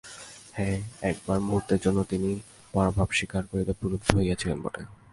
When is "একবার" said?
1.01-1.37